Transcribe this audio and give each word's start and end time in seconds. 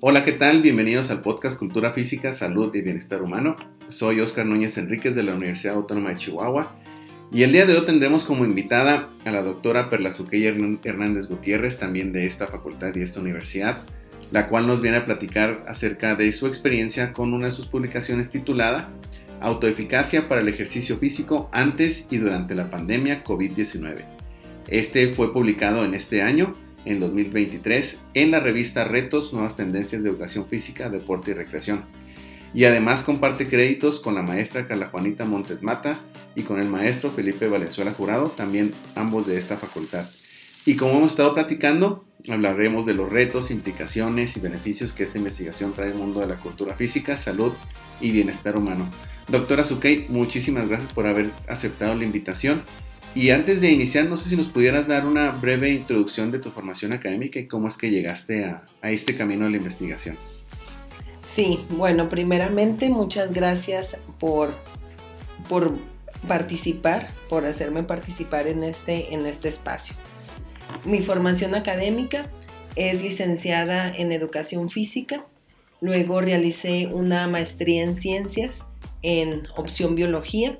Hola, 0.00 0.24
¿qué 0.24 0.32
tal? 0.32 0.62
Bienvenidos 0.62 1.10
al 1.10 1.22
podcast 1.22 1.58
Cultura 1.58 1.92
Física, 1.92 2.32
Salud 2.32 2.74
y 2.74 2.82
Bienestar 2.82 3.22
Humano. 3.22 3.56
Soy 3.88 4.20
Oscar 4.20 4.46
Núñez 4.46 4.76
Enríquez 4.78 5.14
de 5.14 5.22
la 5.22 5.34
Universidad 5.34 5.74
Autónoma 5.74 6.10
de 6.10 6.16
Chihuahua 6.16 6.76
y 7.32 7.42
el 7.42 7.52
día 7.52 7.66
de 7.66 7.76
hoy 7.76 7.84
tendremos 7.84 8.24
como 8.24 8.44
invitada 8.44 9.10
a 9.24 9.30
la 9.30 9.42
doctora 9.42 9.90
Perla 9.90 10.12
Suqueya 10.12 10.50
Hern- 10.50 10.80
Hernández 10.84 11.26
Gutiérrez, 11.26 11.78
también 11.78 12.12
de 12.12 12.26
esta 12.26 12.46
facultad 12.46 12.94
y 12.94 13.02
esta 13.02 13.20
universidad, 13.20 13.84
la 14.30 14.48
cual 14.48 14.66
nos 14.66 14.80
viene 14.80 14.98
a 14.98 15.04
platicar 15.04 15.64
acerca 15.68 16.14
de 16.14 16.32
su 16.32 16.46
experiencia 16.46 17.12
con 17.12 17.32
una 17.32 17.46
de 17.46 17.52
sus 17.52 17.66
publicaciones 17.66 18.30
titulada 18.30 18.90
Autoeficacia 19.40 20.28
para 20.28 20.40
el 20.40 20.48
ejercicio 20.48 20.98
físico 20.98 21.48
antes 21.52 22.08
y 22.10 22.18
durante 22.18 22.54
la 22.54 22.70
pandemia 22.70 23.22
COVID-19. 23.24 24.04
Este 24.66 25.14
fue 25.14 25.32
publicado 25.32 25.84
en 25.84 25.94
este 25.94 26.22
año 26.22 26.52
en 26.84 27.00
2023 27.00 28.00
en 28.14 28.30
la 28.30 28.40
revista 28.40 28.84
Retos, 28.84 29.32
Nuevas 29.32 29.56
Tendencias 29.56 30.02
de 30.02 30.10
Educación 30.10 30.46
Física, 30.46 30.90
Deporte 30.90 31.30
y 31.30 31.34
Recreación. 31.34 31.82
Y 32.54 32.64
además 32.64 33.02
comparte 33.02 33.46
créditos 33.46 34.00
con 34.00 34.14
la 34.14 34.22
maestra 34.22 34.66
Carla 34.66 34.88
Juanita 34.88 35.24
Montes 35.24 35.62
Mata 35.62 35.98
y 36.34 36.42
con 36.42 36.60
el 36.60 36.68
maestro 36.68 37.10
Felipe 37.10 37.46
Valenzuela 37.46 37.92
Jurado, 37.92 38.28
también 38.28 38.72
ambos 38.94 39.26
de 39.26 39.38
esta 39.38 39.56
facultad. 39.56 40.06
Y 40.68 40.76
como 40.76 40.98
hemos 40.98 41.12
estado 41.12 41.32
platicando, 41.32 42.04
hablaremos 42.28 42.84
de 42.84 42.92
los 42.92 43.10
retos, 43.10 43.50
implicaciones 43.50 44.36
y 44.36 44.40
beneficios 44.40 44.92
que 44.92 45.04
esta 45.04 45.16
investigación 45.16 45.72
trae 45.72 45.92
al 45.92 45.94
mundo 45.94 46.20
de 46.20 46.26
la 46.26 46.34
cultura 46.34 46.74
física, 46.74 47.16
salud 47.16 47.54
y 48.02 48.10
bienestar 48.10 48.54
humano. 48.54 48.86
Doctora 49.28 49.64
Sukei, 49.64 50.04
muchísimas 50.10 50.68
gracias 50.68 50.92
por 50.92 51.06
haber 51.06 51.30
aceptado 51.48 51.94
la 51.94 52.04
invitación 52.04 52.60
y 53.14 53.30
antes 53.30 53.62
de 53.62 53.70
iniciar, 53.70 54.10
no 54.10 54.18
sé 54.18 54.28
si 54.28 54.36
nos 54.36 54.48
pudieras 54.48 54.86
dar 54.86 55.06
una 55.06 55.30
breve 55.30 55.72
introducción 55.72 56.30
de 56.30 56.38
tu 56.38 56.50
formación 56.50 56.92
académica 56.92 57.40
y 57.40 57.46
cómo 57.46 57.66
es 57.66 57.78
que 57.78 57.90
llegaste 57.90 58.44
a, 58.44 58.66
a 58.82 58.90
este 58.90 59.16
camino 59.16 59.46
de 59.46 59.52
la 59.52 59.56
investigación. 59.56 60.18
Sí, 61.22 61.60
bueno, 61.70 62.10
primeramente 62.10 62.90
muchas 62.90 63.32
gracias 63.32 63.96
por, 64.20 64.50
por 65.48 65.72
participar, 66.26 67.08
por 67.30 67.46
hacerme 67.46 67.84
participar 67.84 68.46
en 68.48 68.64
este, 68.64 69.14
en 69.14 69.24
este 69.24 69.48
espacio. 69.48 69.96
Mi 70.84 71.00
formación 71.00 71.54
académica 71.54 72.30
es 72.76 73.02
licenciada 73.02 73.92
en 73.94 74.12
educación 74.12 74.68
física, 74.68 75.26
luego 75.80 76.20
realicé 76.20 76.88
una 76.92 77.26
maestría 77.26 77.82
en 77.82 77.96
ciencias 77.96 78.66
en 79.02 79.46
opción 79.56 79.94
biología 79.94 80.58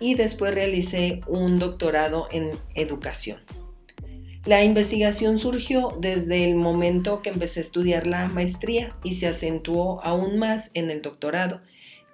y 0.00 0.14
después 0.14 0.54
realicé 0.54 1.20
un 1.26 1.58
doctorado 1.58 2.28
en 2.30 2.50
educación. 2.74 3.40
La 4.44 4.64
investigación 4.64 5.38
surgió 5.38 5.96
desde 6.00 6.48
el 6.48 6.54
momento 6.54 7.20
que 7.20 7.30
empecé 7.30 7.60
a 7.60 7.62
estudiar 7.62 8.06
la 8.06 8.28
maestría 8.28 8.96
y 9.02 9.14
se 9.14 9.26
acentuó 9.26 10.02
aún 10.02 10.38
más 10.38 10.70
en 10.74 10.90
el 10.90 11.02
doctorado, 11.02 11.60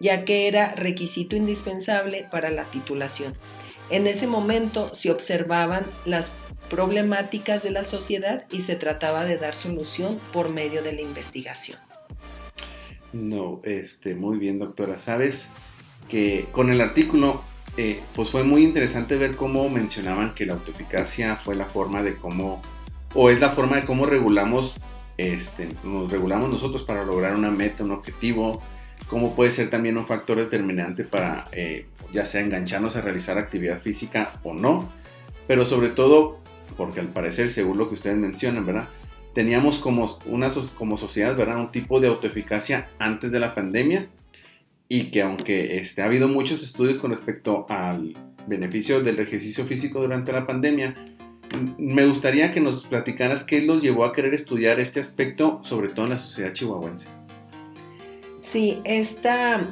ya 0.00 0.24
que 0.24 0.48
era 0.48 0.74
requisito 0.74 1.36
indispensable 1.36 2.26
para 2.32 2.50
la 2.50 2.64
titulación. 2.64 3.34
En 3.90 4.06
ese 4.06 4.26
momento 4.26 4.94
se 4.94 5.10
observaban 5.10 5.84
las 6.04 6.30
problemáticas 6.70 7.62
de 7.62 7.70
la 7.70 7.84
sociedad 7.84 8.44
y 8.50 8.62
se 8.62 8.76
trataba 8.76 9.24
de 9.24 9.36
dar 9.36 9.54
solución 9.54 10.18
por 10.32 10.48
medio 10.48 10.82
de 10.82 10.92
la 10.92 11.02
investigación. 11.02 11.78
No, 13.12 13.60
este, 13.62 14.14
muy 14.14 14.38
bien, 14.38 14.58
doctora. 14.58 14.98
Sabes 14.98 15.52
que 16.08 16.46
con 16.52 16.70
el 16.70 16.80
artículo, 16.80 17.42
eh, 17.76 18.00
pues 18.14 18.30
fue 18.30 18.42
muy 18.42 18.64
interesante 18.64 19.16
ver 19.16 19.36
cómo 19.36 19.68
mencionaban 19.68 20.34
que 20.34 20.46
la 20.46 20.54
autoeficacia 20.54 21.36
fue 21.36 21.54
la 21.54 21.66
forma 21.66 22.02
de 22.02 22.14
cómo, 22.14 22.60
o 23.14 23.30
es 23.30 23.40
la 23.40 23.50
forma 23.50 23.76
de 23.76 23.84
cómo 23.84 24.06
regulamos, 24.06 24.74
este, 25.16 25.68
nos 25.84 26.10
regulamos 26.10 26.50
nosotros 26.50 26.82
para 26.82 27.04
lograr 27.04 27.36
una 27.36 27.50
meta, 27.50 27.84
un 27.84 27.92
objetivo, 27.92 28.60
cómo 29.06 29.34
puede 29.34 29.50
ser 29.50 29.70
también 29.70 29.96
un 29.96 30.06
factor 30.06 30.38
determinante 30.38 31.04
para, 31.04 31.48
eh, 31.52 31.86
ya 32.12 32.26
sea 32.26 32.40
engancharnos 32.40 32.96
a 32.96 33.00
realizar 33.00 33.38
actividad 33.38 33.80
física 33.80 34.40
o 34.42 34.54
no, 34.54 34.90
pero 35.46 35.64
sobre 35.64 35.88
todo, 35.88 36.40
porque 36.76 37.00
al 37.00 37.08
parecer, 37.08 37.50
según 37.50 37.78
lo 37.78 37.88
que 37.88 37.94
ustedes 37.94 38.16
mencionan, 38.16 38.66
¿verdad? 38.66 38.88
teníamos 39.34 39.78
como, 39.78 40.18
una, 40.26 40.48
como 40.78 40.96
sociedad, 40.96 41.36
¿verdad? 41.36 41.58
Un 41.58 41.70
tipo 41.70 42.00
de 42.00 42.08
autoeficacia 42.08 42.88
antes 42.98 43.32
de 43.32 43.40
la 43.40 43.54
pandemia 43.54 44.08
y 44.88 45.10
que 45.10 45.22
aunque 45.22 45.78
este, 45.78 46.02
ha 46.02 46.06
habido 46.06 46.28
muchos 46.28 46.62
estudios 46.62 46.98
con 46.98 47.10
respecto 47.10 47.66
al 47.68 48.16
beneficio 48.46 49.02
del 49.02 49.18
ejercicio 49.18 49.66
físico 49.66 50.00
durante 50.00 50.32
la 50.32 50.46
pandemia, 50.46 50.94
me 51.78 52.06
gustaría 52.06 52.52
que 52.52 52.60
nos 52.60 52.86
platicaras 52.86 53.44
qué 53.44 53.60
los 53.60 53.82
llevó 53.82 54.04
a 54.04 54.12
querer 54.12 54.34
estudiar 54.34 54.80
este 54.80 55.00
aspecto, 55.00 55.60
sobre 55.62 55.88
todo 55.88 56.06
en 56.06 56.12
la 56.12 56.18
sociedad 56.18 56.52
chihuahuense. 56.52 57.23
Sí, 58.54 58.78
esta 58.84 59.68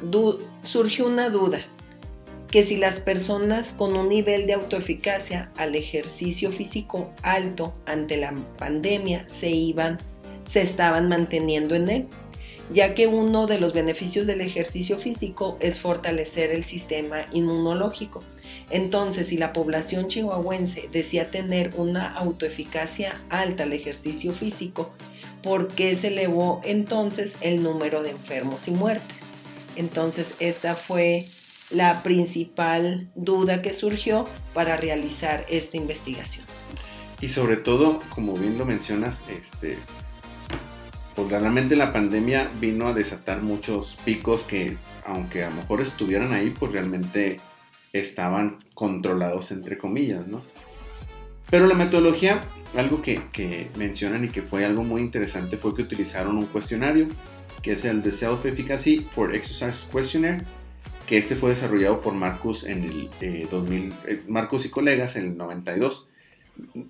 surgió 0.61 1.05
una 1.05 1.29
duda, 1.29 1.61
que 2.51 2.65
si 2.65 2.75
las 2.75 2.99
personas 2.99 3.71
con 3.71 3.95
un 3.95 4.09
nivel 4.09 4.45
de 4.45 4.55
autoeficacia 4.55 5.49
al 5.55 5.75
ejercicio 5.75 6.51
físico 6.51 7.09
alto 7.21 7.73
ante 7.85 8.17
la 8.17 8.33
pandemia 8.59 9.23
se 9.29 9.51
iban, 9.51 9.99
se 10.45 10.61
estaban 10.61 11.07
manteniendo 11.07 11.75
en 11.75 11.87
él, 11.87 12.07
ya 12.73 12.93
que 12.93 13.07
uno 13.07 13.47
de 13.47 13.57
los 13.57 13.71
beneficios 13.71 14.27
del 14.27 14.41
ejercicio 14.41 14.99
físico 14.99 15.57
es 15.61 15.79
fortalecer 15.79 16.51
el 16.51 16.65
sistema 16.65 17.21
inmunológico. 17.31 18.21
Entonces, 18.69 19.27
si 19.27 19.37
la 19.37 19.53
población 19.53 20.09
chihuahuense 20.09 20.89
decía 20.91 21.31
tener 21.31 21.71
una 21.77 22.13
autoeficacia 22.15 23.17
alta 23.29 23.63
al 23.63 23.71
ejercicio 23.71 24.33
físico, 24.33 24.91
¿por 25.43 25.67
qué 25.67 25.95
se 25.95 26.07
elevó 26.07 26.61
entonces 26.63 27.37
el 27.41 27.61
número 27.61 28.01
de 28.01 28.11
enfermos 28.11 28.67
y 28.67 28.71
muertes? 28.71 29.17
Entonces, 29.75 30.33
esta 30.39 30.75
fue 30.75 31.27
la 31.69 32.01
principal 32.01 33.09
duda 33.15 33.61
que 33.61 33.73
surgió 33.73 34.27
para 34.53 34.77
realizar 34.77 35.45
esta 35.49 35.77
investigación. 35.77 36.45
Y 37.21 37.29
sobre 37.29 37.57
todo, 37.57 37.99
como 38.13 38.33
bien 38.33 38.57
lo 38.57 38.65
mencionas, 38.65 39.21
este, 39.29 39.77
pues 41.15 41.29
realmente 41.29 41.75
la 41.75 41.93
pandemia 41.93 42.49
vino 42.59 42.87
a 42.87 42.93
desatar 42.93 43.41
muchos 43.41 43.97
picos 44.05 44.43
que, 44.43 44.77
aunque 45.05 45.43
a 45.43 45.49
lo 45.49 45.55
mejor 45.55 45.81
estuvieran 45.81 46.33
ahí, 46.33 46.49
pues 46.49 46.71
realmente 46.71 47.39
estaban 47.91 48.57
controlados, 48.73 49.51
entre 49.51 49.77
comillas, 49.77 50.27
¿no? 50.27 50.41
Pero 51.49 51.67
la 51.67 51.75
metodología, 51.75 52.41
algo 52.75 53.01
que, 53.01 53.69
mencionan 53.77 54.25
y 54.25 54.29
que 54.29 54.41
fue 54.41 54.65
algo 54.65 54.83
muy 54.83 55.01
interesante, 55.01 55.57
fue 55.57 55.75
que 55.75 55.83
utilizaron 55.83 56.37
un 56.37 56.45
cuestionario, 56.47 57.07
que 57.61 57.73
es 57.73 57.85
el 57.85 58.01
The 58.01 58.11
Self-Efficacy 58.11 59.07
for 59.11 59.35
Exercise 59.35 59.87
Questionnaire, 59.91 60.43
que 61.07 61.17
este 61.17 61.35
fue 61.35 61.49
desarrollado 61.49 62.01
por 62.01 62.13
Marcus 62.13 62.63
en 62.63 62.83
el 62.83 63.09
eh, 63.21 63.47
2000, 63.49 63.93
eh, 64.07 64.23
Marcus 64.27 64.65
y 64.65 64.69
colegas 64.69 65.15
en 65.15 65.25
el 65.25 65.37
92. 65.37 66.07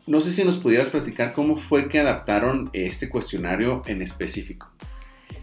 No 0.07 0.19
sé 0.19 0.31
si 0.31 0.43
nos 0.43 0.59
pudieras 0.59 0.89
platicar 0.89 1.33
cómo 1.33 1.55
fue 1.55 1.87
que 1.87 1.99
adaptaron 1.99 2.69
este 2.73 3.09
cuestionario 3.09 3.81
en 3.85 4.01
específico. 4.01 4.69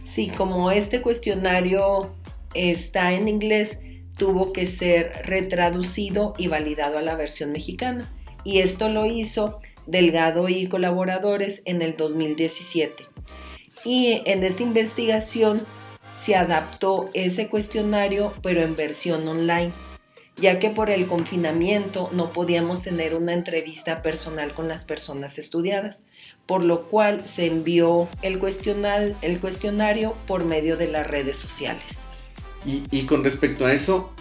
Sí, 0.05 0.31
como 0.37 0.71
este 0.71 1.01
cuestionario 1.01 2.15
está 2.55 3.13
en 3.15 3.29
inglés, 3.29 3.79
tuvo 4.19 4.53
que 4.53 4.67
ser 4.67 5.13
retraducido 5.25 6.35
y 6.37 6.49
validado 6.49 6.99
a 6.99 7.03
la 7.03 7.17
versión 7.17 7.53
mexicana. 7.53 8.13
Y 8.45 8.61
esto 8.61 8.89
lo 8.89 9.07
hizo 9.07 9.61
Delgado 9.87 10.49
y 10.49 10.69
colaboradores 10.69 11.63
en 11.65 11.83
el 11.83 11.97
2017. 11.97 13.07
Y 13.85 14.23
en 14.25 14.45
esta 14.45 14.63
investigación 14.63 15.63
se 16.17 16.37
adaptó 16.37 17.09
ese 17.15 17.49
cuestionario, 17.49 18.33
pero 18.43 18.63
en 18.63 18.77
versión 18.77 19.27
online, 19.27 19.73
ya 20.37 20.59
que 20.59 20.71
por 20.71 20.91
el 20.91 21.07
confinamiento 21.07 22.09
no 22.13 22.31
podíamos 22.31 22.83
tener 22.83 23.15
una 23.15 23.33
entrevista 23.33 24.03
personal 24.03 24.53
con 24.53 24.69
las 24.69 24.85
personas 24.85 25.39
estudiadas, 25.39 26.03
por 26.47 26.63
lo 26.63 26.85
cual 26.85 27.27
se 27.27 27.47
envió 27.47 28.09
el, 28.23 28.39
cuestionario 28.39 30.15
por 30.27 30.45
medio 30.45 30.77
de 30.77 30.89
las 30.89 31.07
redes 31.07 31.37
sociales. 31.37 32.05
Y 32.65 33.07
con 33.07 33.25
respecto 33.25 33.65
a 33.65 33.73
eso, 33.73 34.13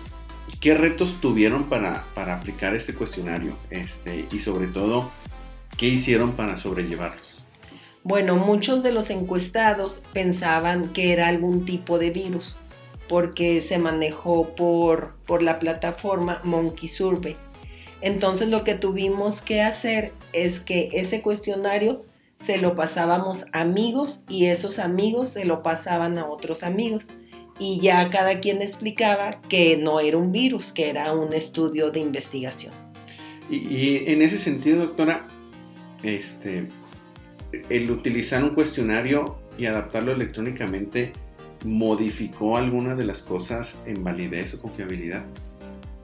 ¿qué 0.60 0.74
retos 0.74 1.20
tuvieron 1.22 1.66
para, 1.66 2.04
para 2.14 2.36
aplicar 2.36 2.76
este 2.76 2.94
cuestionario? 2.94 3.56
Este, 3.70 4.26
y 4.32 4.40
sobre 4.40 4.68
todo, 4.68 5.10
¿qué 5.78 5.88
hicieron 5.88 6.34
para 6.34 6.58
sobrellevarlos? 6.58 7.40
Bueno, 8.04 8.38
muchos 8.38 8.82
de 8.82 8.92
los 8.92 9.10
encuestados 9.10 10.02
pensaban 10.14 10.94
que 10.94 11.14
era 11.14 11.28
algún 11.28 11.66
tipo 11.66 12.00
de 12.00 12.12
virus, 12.12 12.56
porque 13.08 13.62
se 13.62 13.78
manejó 13.78 14.56
por, 14.56 15.16
por 15.26 15.44
la 15.44 15.60
plataforma 15.60 16.42
Monkey 16.44 16.88
Survey. 16.88 17.36
Entonces 18.02 18.48
lo 18.48 18.64
que 18.64 18.76
tuvimos 18.76 19.42
que 19.42 19.62
hacer 19.62 20.14
es 20.32 20.60
que 20.60 20.90
ese 20.94 21.22
cuestionario 21.22 22.02
se 22.40 22.58
lo 22.58 22.74
pasábamos 22.74 23.46
a 23.52 23.62
amigos 23.62 24.22
y 24.30 24.46
esos 24.46 24.80
amigos 24.80 25.30
se 25.30 25.44
lo 25.44 25.62
pasaban 25.62 26.18
a 26.18 26.26
otros 26.26 26.64
amigos. 26.64 27.08
Y 27.60 27.80
ya 27.82 28.10
cada 28.10 28.40
quien 28.40 28.62
explicaba 28.62 29.42
que 29.42 29.78
no 29.78 30.00
era 30.00 30.18
un 30.18 30.32
virus, 30.32 30.72
que 30.72 30.90
era 30.90 31.14
un 31.14 31.34
estudio 31.34 31.92
de 31.92 32.00
investigación. 32.00 32.74
Y, 33.50 33.58
y 33.58 34.04
en 34.08 34.22
ese 34.22 34.38
sentido, 34.38 34.80
doctora, 34.80 35.28
este, 36.04 36.68
el 37.70 37.92
utilizar 37.92 38.44
un 38.44 38.56
cuestionario 38.56 39.40
y 39.58 39.66
adaptarlo 39.66 40.14
electrónicamente 40.14 41.12
modificó 41.66 42.58
alguna 42.58 42.96
de 42.96 43.04
las 43.04 43.22
cosas 43.22 43.80
en 43.86 44.04
validez 44.04 44.54
o 44.54 44.62
confiabilidad 44.62 45.26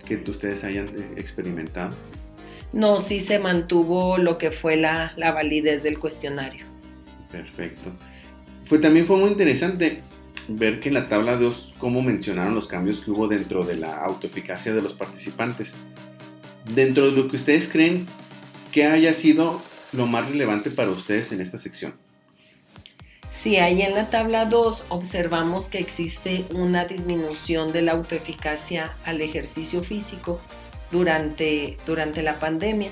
que 0.05 0.17
ustedes 0.29 0.63
hayan 0.63 0.89
eh, 0.89 1.13
experimentado. 1.15 1.95
No, 2.73 2.99
sí 2.99 3.21
se 3.21 3.39
mantuvo 3.39 4.17
lo 4.17 4.37
que 4.37 4.51
fue 4.51 4.75
la, 4.75 5.13
la 5.15 5.31
validez 5.31 5.81
del 5.81 5.97
cuestionario. 5.97 6.65
Perfecto. 7.31 7.91
Fue, 8.65 8.79
también 8.79 9.07
fue 9.07 9.17
muy 9.17 9.29
interesante 9.29 10.01
ver 10.47 10.79
que 10.79 10.89
en 10.89 10.95
la 10.95 11.07
tabla 11.07 11.37
2 11.37 11.75
cómo 11.77 12.01
mencionaron 12.01 12.55
los 12.55 12.67
cambios 12.67 12.99
que 12.99 13.11
hubo 13.11 13.27
dentro 13.27 13.63
de 13.63 13.75
la 13.75 13.97
autoeficacia 13.97 14.73
de 14.73 14.81
los 14.81 14.93
participantes. 14.93 15.73
Dentro 16.73 17.09
de 17.09 17.11
lo 17.11 17.27
que 17.27 17.35
ustedes 17.35 17.67
creen 17.67 18.07
que 18.71 18.85
haya 18.85 19.13
sido 19.13 19.61
lo 19.91 20.07
más 20.07 20.29
relevante 20.29 20.71
para 20.71 20.91
ustedes 20.91 21.31
en 21.31 21.41
esta 21.41 21.57
sección. 21.57 21.93
Sí, 23.29 23.57
ahí 23.57 23.81
en 23.81 23.93
la 23.93 24.09
tabla 24.09 24.45
2 24.45 24.85
observamos 24.89 25.67
que 25.67 25.79
existe 25.79 26.45
una 26.53 26.85
disminución 26.85 27.71
de 27.71 27.81
la 27.81 27.91
autoeficacia 27.91 28.95
al 29.05 29.21
ejercicio 29.21 29.83
físico 29.83 30.39
durante, 30.91 31.77
durante 31.85 32.23
la 32.23 32.39
pandemia. 32.39 32.91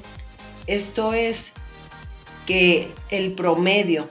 Esto 0.67 1.13
es 1.13 1.53
que 2.45 2.89
el 3.09 3.33
promedio 3.33 4.09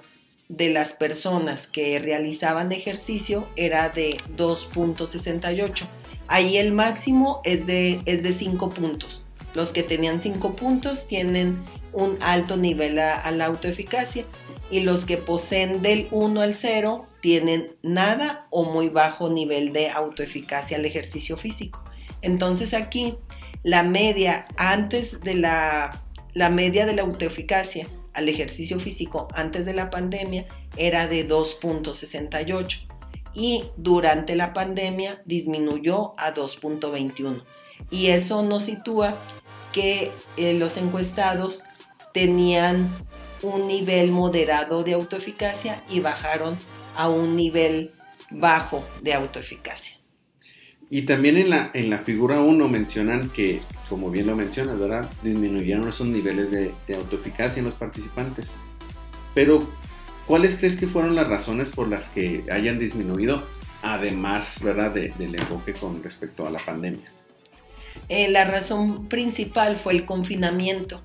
de 0.52 0.68
las 0.68 0.92
personas 0.92 1.66
que 1.66 1.98
realizaban 1.98 2.72
ejercicio 2.72 3.48
era 3.56 3.88
de 3.88 4.18
2.68. 4.36 5.84
Ahí 6.28 6.58
el 6.58 6.72
máximo 6.72 7.40
es 7.42 7.66
de, 7.66 8.02
es 8.04 8.22
de 8.22 8.32
5 8.32 8.68
puntos. 8.68 9.24
Los 9.54 9.72
que 9.72 9.82
tenían 9.82 10.20
5 10.20 10.54
puntos 10.54 11.08
tienen 11.08 11.58
un 11.94 12.18
alto 12.22 12.58
nivel 12.58 12.98
a, 12.98 13.30
la 13.30 13.46
autoeficacia 13.46 14.24
y 14.70 14.80
los 14.80 15.06
que 15.06 15.16
poseen 15.16 15.80
del 15.80 16.08
1 16.10 16.42
al 16.42 16.54
0 16.54 17.06
tienen 17.22 17.74
nada 17.82 18.46
o 18.50 18.64
muy 18.64 18.90
bajo 18.90 19.30
nivel 19.30 19.72
de 19.72 19.88
autoeficacia 19.88 20.76
al 20.76 20.84
ejercicio 20.84 21.38
físico. 21.38 21.82
Entonces 22.20 22.74
aquí 22.74 23.16
la 23.62 23.82
media 23.82 24.46
antes 24.58 25.20
de 25.22 25.34
la, 25.34 26.02
la 26.34 26.50
media 26.50 26.84
de 26.84 26.92
la 26.92 27.02
autoeficacia 27.02 27.86
al 28.14 28.28
ejercicio 28.28 28.78
físico 28.80 29.28
antes 29.34 29.66
de 29.66 29.74
la 29.74 29.90
pandemia 29.90 30.46
era 30.76 31.08
de 31.08 31.28
2.68 31.28 32.86
y 33.34 33.64
durante 33.76 34.36
la 34.36 34.52
pandemia 34.52 35.22
disminuyó 35.24 36.14
a 36.18 36.34
2.21 36.34 37.42
y 37.90 38.08
eso 38.08 38.42
nos 38.42 38.64
sitúa 38.64 39.14
que 39.72 40.10
eh, 40.36 40.54
los 40.54 40.76
encuestados 40.76 41.62
tenían 42.12 42.88
un 43.42 43.66
nivel 43.66 44.10
moderado 44.10 44.84
de 44.84 44.92
autoeficacia 44.94 45.82
y 45.88 46.00
bajaron 46.00 46.56
a 46.96 47.08
un 47.08 47.36
nivel 47.36 47.92
bajo 48.30 48.84
de 49.02 49.14
autoeficacia. 49.14 50.01
Y 50.92 51.06
también 51.06 51.38
en 51.38 51.48
la, 51.48 51.70
en 51.72 51.88
la 51.88 52.00
figura 52.00 52.42
1 52.42 52.68
mencionan 52.68 53.30
que, 53.30 53.62
como 53.88 54.10
bien 54.10 54.26
lo 54.26 54.36
mencionas, 54.36 54.78
¿verdad? 54.78 55.10
Disminuyeron 55.22 55.88
esos 55.88 56.06
niveles 56.06 56.50
de, 56.50 56.74
de 56.86 56.94
autoeficacia 56.94 57.60
en 57.60 57.64
los 57.64 57.72
participantes. 57.76 58.50
Pero, 59.34 59.66
¿cuáles 60.26 60.56
crees 60.56 60.76
que 60.76 60.86
fueron 60.86 61.14
las 61.14 61.28
razones 61.28 61.70
por 61.70 61.88
las 61.88 62.10
que 62.10 62.44
hayan 62.52 62.78
disminuido, 62.78 63.42
además, 63.80 64.58
¿verdad?, 64.62 64.90
de, 64.90 65.14
del 65.16 65.34
enfoque 65.34 65.72
con 65.72 66.02
respecto 66.02 66.46
a 66.46 66.50
la 66.50 66.58
pandemia. 66.58 67.10
Eh, 68.10 68.28
la 68.28 68.44
razón 68.44 69.08
principal 69.08 69.78
fue 69.78 69.94
el 69.94 70.04
confinamiento. 70.04 71.00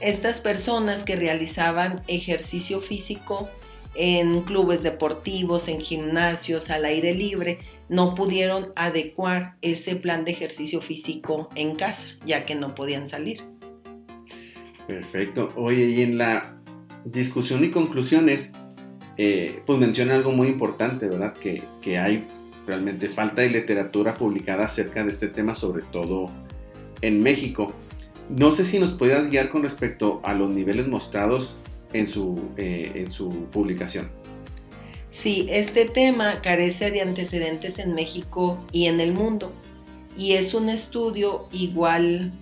Estas 0.00 0.42
personas 0.42 1.02
que 1.02 1.16
realizaban 1.16 2.02
ejercicio 2.08 2.82
físico 2.82 3.48
en 3.94 4.42
clubes 4.42 4.82
deportivos, 4.82 5.68
en 5.68 5.80
gimnasios, 5.80 6.70
al 6.70 6.84
aire 6.84 7.14
libre, 7.14 7.58
no 7.88 8.14
pudieron 8.14 8.72
adecuar 8.76 9.56
ese 9.62 9.96
plan 9.96 10.24
de 10.24 10.32
ejercicio 10.32 10.80
físico 10.80 11.48
en 11.54 11.76
casa, 11.76 12.08
ya 12.26 12.44
que 12.44 12.54
no 12.54 12.74
podían 12.74 13.08
salir. 13.08 13.42
Perfecto. 14.86 15.52
Oye, 15.56 15.86
y 15.86 16.02
en 16.02 16.18
la 16.18 16.56
discusión 17.04 17.64
y 17.64 17.70
conclusiones, 17.70 18.52
eh, 19.16 19.62
pues 19.66 19.78
menciona 19.78 20.14
algo 20.14 20.32
muy 20.32 20.48
importante, 20.48 21.08
¿verdad? 21.08 21.34
Que, 21.34 21.62
que, 21.80 21.98
hay 21.98 22.26
realmente 22.66 23.08
falta 23.08 23.42
de 23.42 23.50
literatura 23.50 24.14
publicada 24.14 24.64
acerca 24.64 25.04
de 25.04 25.12
este 25.12 25.28
tema, 25.28 25.54
sobre 25.54 25.82
todo 25.82 26.30
en 27.00 27.22
México. 27.22 27.72
No 28.28 28.50
sé 28.50 28.64
si 28.64 28.78
nos 28.78 28.92
puedas 28.92 29.30
guiar 29.30 29.50
con 29.50 29.62
respecto 29.62 30.20
a 30.24 30.34
los 30.34 30.50
niveles 30.50 30.88
mostrados 30.88 31.54
en 31.94 32.06
su, 32.08 32.50
eh, 32.58 32.92
en 32.94 33.10
su 33.10 33.30
publicación. 33.50 34.10
Sí, 35.10 35.46
este 35.48 35.86
tema 35.86 36.42
carece 36.42 36.90
de 36.90 37.00
antecedentes 37.00 37.78
en 37.78 37.94
México 37.94 38.58
y 38.72 38.86
en 38.86 39.00
el 39.00 39.12
mundo 39.12 39.52
y 40.18 40.32
es 40.32 40.54
un 40.54 40.68
estudio 40.68 41.48
igual, 41.52 42.32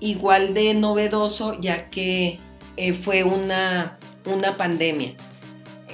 igual 0.00 0.54
de 0.54 0.74
novedoso 0.74 1.60
ya 1.60 1.90
que 1.90 2.38
eh, 2.76 2.92
fue 2.92 3.24
una, 3.24 3.98
una 4.24 4.56
pandemia. 4.56 5.14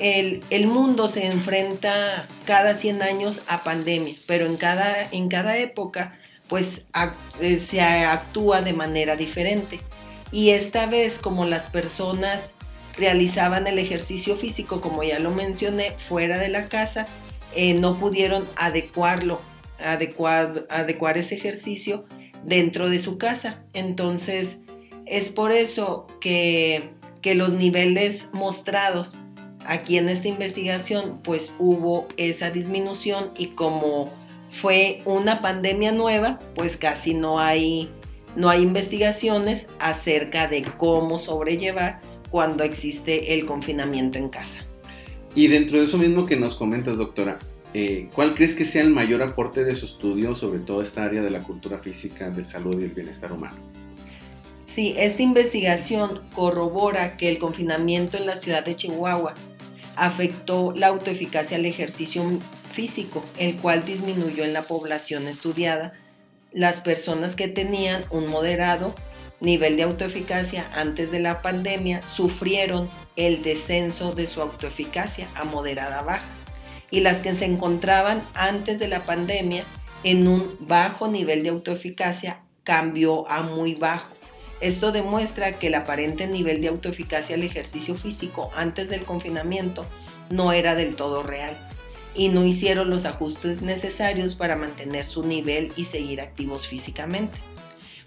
El, 0.01 0.43
el, 0.51 0.67
mundo 0.67 1.09
se 1.09 1.27
enfrenta 1.27 2.27
cada 2.45 2.75
100 2.75 3.03
años 3.03 3.43
a 3.47 3.63
pandemia, 3.63 4.15
pero 4.27 4.47
en 4.47 4.57
cada, 4.57 5.09
en 5.13 5.29
cada 5.29 5.59
época 5.59 6.19
pues 6.49 6.87
eh, 7.41 7.59
se 7.59 7.81
actúa 7.81 8.63
de 8.63 8.73
manera 8.73 9.17
diferente. 9.17 9.81
Y 10.33 10.51
esta 10.51 10.87
vez 10.87 11.19
como 11.19 11.45
las 11.45 11.69
personas 11.69 12.55
realizaban 12.97 13.67
el 13.67 13.79
ejercicio 13.79 14.37
físico, 14.37 14.81
como 14.81 15.03
ya 15.03 15.19
lo 15.19 15.31
mencioné, 15.31 15.93
fuera 15.93 16.39
de 16.39 16.49
la 16.49 16.69
casa, 16.69 17.07
eh, 17.55 17.75
no 17.75 17.97
pudieron 17.97 18.47
adecuarlo, 18.57 19.41
adecuar, 19.79 20.67
adecuar 20.71 21.19
ese 21.19 21.35
ejercicio 21.35 22.05
dentro 22.45 22.89
de 22.89 22.99
su 22.99 23.19
casa. 23.19 23.63
Entonces, 23.75 24.59
es 25.07 25.31
por 25.31 25.53
eso 25.53 26.07
que, 26.21 26.91
que 27.21 27.35
los 27.35 27.53
niveles 27.53 28.29
mostrados 28.33 29.19
aquí 29.67 29.99
en 29.99 30.09
esta 30.09 30.29
investigación, 30.29 31.21
pues 31.23 31.55
hubo 31.59 32.09
esa 32.17 32.51
disminución 32.51 33.31
y 33.37 33.49
como 33.49 34.11
fue 34.51 35.03
una 35.05 35.41
pandemia 35.41 35.93
nueva, 35.93 36.39
pues 36.55 36.77
casi 36.77 37.15
no 37.15 37.41
hay, 37.41 37.91
no 38.37 38.49
hay 38.49 38.63
investigaciones 38.63 39.69
acerca 39.79 40.49
de 40.49 40.65
cómo 40.77 41.19
sobrellevar 41.19 42.01
cuando 42.31 42.65
existe 42.65 43.35
el 43.35 43.47
confinamiento 43.47 44.19
en 44.19 44.29
casa. 44.29 44.65
Y 45.35 45.49
dentro 45.49 45.79
de 45.79 45.85
eso 45.85 45.99
mismo 45.99 46.27
que 46.27 46.37
nos 46.37 46.55
comentas, 46.55 46.97
doctora, 46.97 47.39
eh, 47.75 48.09
¿cuál 48.15 48.35
crees 48.35 48.55
que 48.55 48.65
sea 48.65 48.83
el 48.83 48.91
mayor 48.91 49.23
aporte 49.23 49.65
de 49.65 49.75
su 49.75 49.87
estudio 49.87 50.35
sobre 50.35 50.61
todo 50.61 50.83
esta 50.83 51.05
área 51.05 51.23
de 51.23 51.31
la 51.31 51.41
cultura 51.41 51.79
física, 51.79 52.31
del 52.31 52.47
salud 52.47 52.79
y 52.81 52.85
el 52.85 52.91
bienestar 52.91 53.33
humano? 53.33 53.57
Sí, 54.65 54.95
esta 54.97 55.23
investigación 55.23 56.23
corrobora 56.35 57.17
que 57.17 57.29
el 57.29 57.39
confinamiento 57.39 58.17
en 58.17 58.27
la 58.27 58.37
ciudad 58.37 58.65
de 58.65 58.77
Chihuahua 58.77 59.35
afectó 59.97 60.73
la 60.75 60.89
autoeficacia 60.89 61.57
al 61.57 61.67
ejercicio 61.67 62.25
físico, 62.73 63.23
el 63.39 63.57
cual 63.57 63.85
disminuyó 63.85 64.45
en 64.45 64.53
la 64.53 64.63
población 64.63 65.29
estudiada. 65.29 65.93
Las 66.53 66.81
personas 66.81 67.35
que 67.35 67.49
tenían 67.49 68.05
un 68.11 68.29
moderado 68.29 68.95
nivel 69.41 69.77
de 69.77 69.85
autoeficacia 69.85 70.67
antes 70.75 71.11
de 71.11 71.19
la 71.19 71.41
pandemia 71.41 72.07
sufrieron 72.07 72.91
el 73.17 73.43
descenso 73.43 74.15
de 74.15 74.27
su 74.27 74.43
autoeficacia 74.43 75.29
a 75.35 75.45
moderada 75.45 76.03
baja 76.03 76.27
y 76.91 77.01
las 77.01 77.19
que 77.19 77.35
se 77.35 77.47
encontraban 77.47 78.23
antes 78.35 78.79
de 78.79 78.89
la 78.89 79.01
pandemia 79.01 79.65
en 80.05 80.29
un 80.29 80.57
bajo 80.61 81.09
nivel 81.09 81.43
de 81.43 81.49
autoeficacia 81.49 82.43
cambió 82.65 83.29
a 83.31 83.43
muy 83.43 83.75
bajo. 83.75 84.13
Esto 84.61 84.93
demuestra 84.93 85.53
que 85.53 85.69
el 85.69 85.75
aparente 85.75 86.27
nivel 86.27 86.61
de 86.61 86.69
autoeficacia 86.69 87.35
al 87.35 87.43
ejercicio 87.45 87.95
físico 87.95 88.51
antes 88.55 88.91
del 88.91 89.05
confinamiento 89.05 89.87
no 90.29 90.53
era 90.53 90.75
del 90.75 90.97
todo 90.97 91.23
real 91.23 91.57
y 92.15 92.29
no 92.29 92.45
hicieron 92.45 92.91
los 92.91 93.05
ajustes 93.05 93.63
necesarios 93.63 94.35
para 94.35 94.57
mantener 94.57 95.05
su 95.05 95.23
nivel 95.23 95.73
y 95.77 95.85
seguir 95.85 96.21
activos 96.21 96.67
físicamente. 96.67 97.39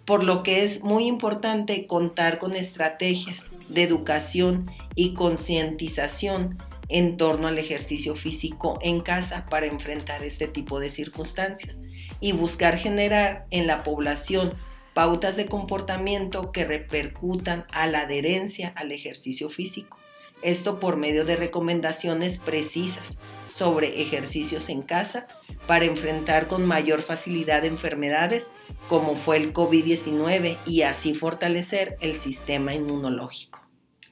Por 0.06 0.24
lo 0.24 0.44
que 0.44 0.64
es 0.64 0.84
muy 0.84 1.08
importante 1.08 1.88
contar 1.88 2.38
con 2.38 2.56
estrategias 2.56 3.50
de 3.70 3.84
educación 3.84 4.70
y 4.94 5.14
concientización 5.16 6.58
en 6.88 7.18
torno 7.18 7.48
al 7.48 7.58
ejercicio 7.58 8.16
físico 8.16 8.78
en 8.84 9.02
casa 9.02 9.48
para 9.50 9.66
enfrentar 9.66 10.24
este 10.24 10.48
tipo 10.48 10.80
de 10.80 10.92
circunstancias 10.92 11.80
y 12.20 12.34
buscar 12.34 12.78
generar 12.78 13.48
en 13.50 13.66
la 13.66 13.84
población 13.84 14.54
pautas 14.94 15.36
de 15.36 15.48
comportamiento 15.48 16.52
que 16.52 16.64
repercutan 16.64 17.66
a 17.72 17.88
la 17.88 18.02
adherencia 18.02 18.72
al 18.76 18.92
ejercicio 18.92 19.50
físico 19.50 19.98
Esto 20.42 20.80
por 20.80 20.98
medio 20.98 21.26
de 21.26 21.36
recomendaciones 21.36 22.38
precisas 22.38 23.18
sobre 23.50 24.02
ejercicios 24.02 24.70
en 24.70 24.82
casa 24.82 25.28
para 25.68 25.86
enfrentar 25.86 26.48
con 26.48 26.66
mayor 26.66 27.02
facilidad 27.02 27.66
enfermedades 27.66 28.50
como 28.90 29.16
fue 29.16 29.38
el 29.38 29.54
COVID-19 29.54 30.58
y 30.66 30.82
así 30.84 31.16
fortalecer 31.16 31.98
el 32.02 32.16
sistema 32.16 32.74
inmunológico. 32.74 33.60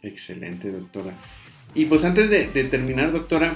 Excelente, 0.02 0.72
doctora. 0.72 1.14
Y 1.76 1.86
pues 1.86 2.04
antes 2.04 2.30
de, 2.30 2.46
terminar, 2.66 3.12
doctora, 3.12 3.56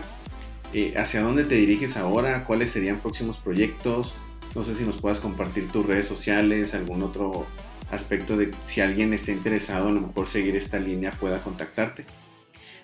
eh, 0.74 0.93
¿hacia 0.97 1.21
dónde 1.21 1.43
te 1.43 1.55
diriges 1.55 1.97
ahora? 1.97 2.43
¿Cuáles 2.45 2.71
serían 2.71 3.00
próximos 3.00 3.38
proyectos? 3.38 4.13
No 4.55 4.63
sé 4.63 4.75
si 4.75 4.83
nos 4.83 4.97
puedas 4.97 5.19
compartir 5.19 5.69
tus 5.69 5.86
redes 5.86 6.07
sociales, 6.07 6.74
algún 6.74 7.03
otro 7.03 7.45
aspecto 7.91 8.38
de 8.38 8.51
si 8.63 8.81
alguien 8.81 9.13
está 9.13 9.31
interesado 9.31 9.89
a 9.89 9.91
lo 9.91 10.01
mejor 10.01 10.27
seguir 10.27 10.55
esta 10.55 10.79
línea 10.79 11.12
pueda 11.12 11.41
contactarte. 11.41 12.05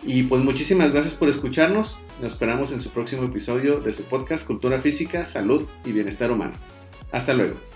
Y 0.03 0.23
pues 0.23 0.43
muchísimas 0.43 0.91
gracias 0.91 1.15
por 1.15 1.29
escucharnos. 1.29 1.97
Nos 2.21 2.33
esperamos 2.33 2.71
en 2.71 2.79
su 2.79 2.91
próximo 2.91 3.23
episodio 3.23 3.79
de 3.79 3.93
su 3.93 4.03
podcast 4.03 4.45
Cultura 4.45 4.79
Física, 4.81 5.25
Salud 5.25 5.63
y 5.83 5.91
Bienestar 5.91 6.31
Humano. 6.31 6.53
Hasta 7.11 7.33
luego. 7.33 7.72